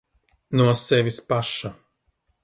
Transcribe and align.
No 0.59 0.65
sevis 0.79 1.19
paša. 1.33 1.71